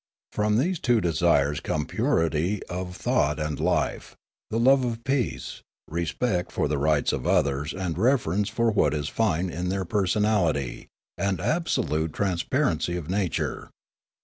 From 0.31 0.57
these 0.57 0.79
two 0.79 0.99
desires 0.99 1.59
come 1.59 1.85
purity 1.85 2.63
of 2.63 2.97
thought 2.97 3.39
and 3.39 3.59
life, 3.59 4.15
the 4.49 4.57
love 4.59 4.83
of 4.83 5.03
peace, 5.03 5.61
respect 5.87 6.51
for 6.51 6.67
the 6.67 6.79
rights 6.79 7.13
of 7.13 7.27
others 7.27 7.71
and 7.71 7.71
My 7.71 7.77
Awakening 7.77 7.85
n 7.85 8.01
reverence 8.11 8.49
for 8.49 8.71
what 8.71 8.95
is 8.95 9.09
fine 9.09 9.51
in 9.51 9.69
their 9.69 9.85
personality, 9.85 10.87
and 11.19 11.37
abso 11.37 11.87
lute 11.87 12.13
transparency 12.13 12.97
of 12.97 13.11
nature. 13.11 13.69